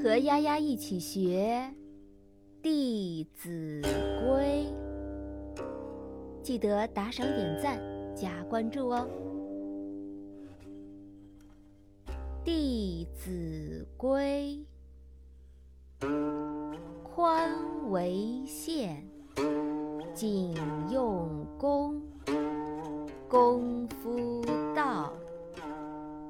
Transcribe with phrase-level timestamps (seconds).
[0.00, 1.72] 和丫丫一起学
[2.62, 4.66] 《弟子规》，
[6.40, 7.80] 记得打赏、点赞、
[8.14, 9.08] 加关注哦。
[12.44, 14.64] 《弟子规》：
[17.02, 17.50] 宽
[17.90, 19.04] 为限，
[20.14, 20.54] 谨
[20.92, 22.00] 用功，
[23.28, 24.44] 功夫
[24.76, 25.12] 道，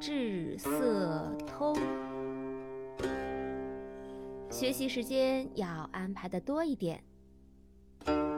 [0.00, 1.76] 至色通。
[4.58, 7.00] 学习时间要安排的多一点，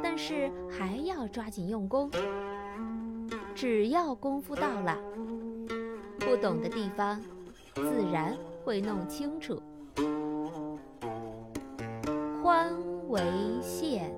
[0.02, 2.10] 但是还要抓紧用功。
[3.54, 4.98] 只要功夫到了，
[6.18, 7.18] 不懂的地方
[7.74, 9.62] 自然会弄清楚。
[12.42, 12.70] 宽
[13.08, 13.22] 为
[13.62, 14.14] 限，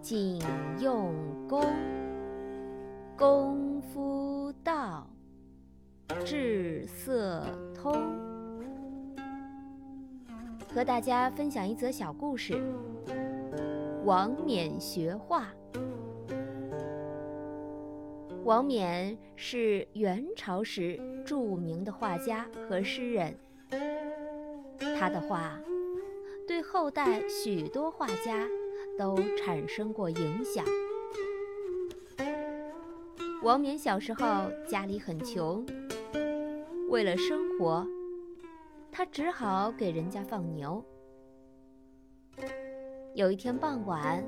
[0.00, 0.40] 谨
[0.80, 1.12] 用
[1.46, 1.62] 功，
[3.14, 5.06] 功夫到，
[6.24, 7.44] 至色
[7.74, 8.23] 通。
[10.74, 12.60] 和大家分享一则小故事：
[14.04, 15.46] 王冕学画。
[18.42, 23.38] 王冕是元朝时著名的画家和诗人，
[24.98, 25.56] 他的画
[26.44, 28.44] 对后代许多画家
[28.98, 30.64] 都产生过影响。
[33.44, 35.64] 王冕小时候家里很穷，
[36.88, 37.86] 为了生活。
[38.96, 40.80] 他只好给人家放牛。
[43.12, 44.24] 有一天傍晚，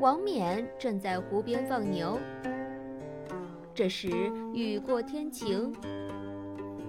[0.00, 2.18] 王冕正在湖边放牛。
[3.74, 4.08] 这时
[4.54, 5.70] 雨过天晴，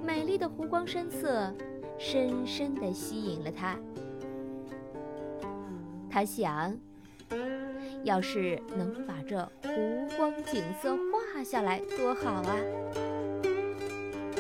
[0.02, 1.54] 美丽的湖光山色
[1.98, 3.78] 深深地吸引了他。
[6.10, 6.74] 他想，
[8.06, 12.56] 要是能把这湖光景色画下来，多好啊！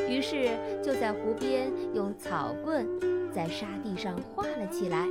[0.07, 0.49] 于是
[0.81, 2.87] 就在湖边用草棍
[3.31, 5.05] 在沙地上画了起来。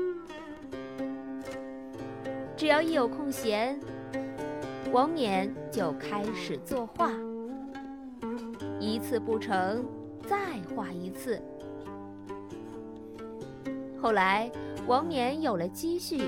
[2.56, 3.78] 只要一有空闲，
[4.90, 7.12] 王冕就开始作画。
[8.80, 9.84] 一次不成，
[10.26, 10.36] 再
[10.74, 11.40] 画一次。
[14.00, 14.50] 后来
[14.86, 16.22] 王冕有了积蓄，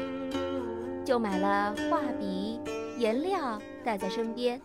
[1.05, 2.61] 就买了画笔、
[2.99, 4.61] 颜料带在身边，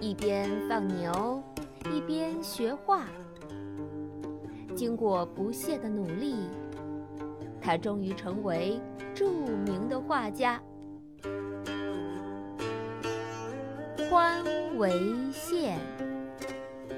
[0.00, 1.42] 一边放牛。
[1.92, 3.04] 一边学画，
[4.74, 6.34] 经过不懈的努力，
[7.60, 8.80] 他终于成为
[9.14, 9.30] 著
[9.64, 10.60] 名的画家。
[14.08, 14.44] 宽
[14.76, 14.92] 为
[15.32, 15.78] 限，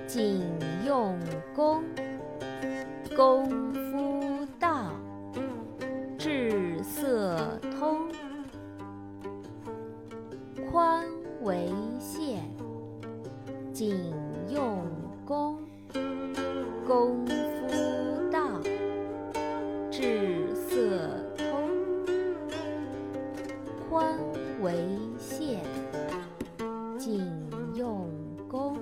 [0.06, 0.42] 谨
[0.86, 1.18] 用
[1.54, 1.82] 功，
[3.16, 4.90] 功夫到，
[6.18, 8.08] 至色通。
[10.70, 11.06] 宽
[11.42, 12.42] 为限，
[13.72, 14.27] 谨。
[16.88, 18.62] 功，夫到，
[19.90, 21.68] 至色通。
[23.90, 24.18] 宽
[24.62, 24.72] 为
[25.18, 25.60] 限，
[26.96, 27.30] 谨
[27.74, 28.08] 用
[28.48, 28.78] 功，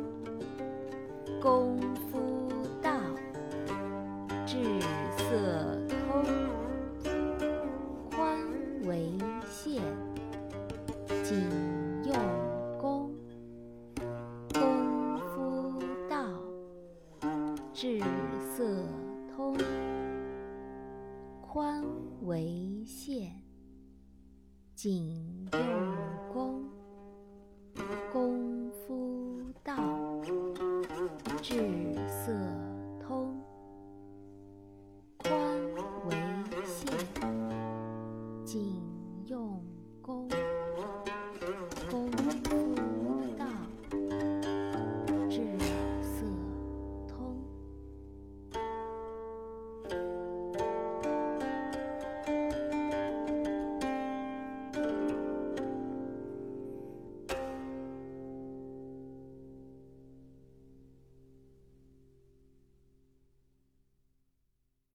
[1.43, 1.77] 功
[2.13, 2.93] 夫到，
[4.47, 4.57] 至
[5.19, 6.25] 色通。
[8.13, 8.39] 宽
[8.85, 9.19] 为
[9.51, 9.83] 限，
[11.25, 11.45] 谨
[17.79, 18.01] 至
[18.57, 18.89] 色
[19.29, 19.55] 通，
[21.43, 21.85] 宽
[22.23, 23.31] 为限，
[24.75, 25.36] 紧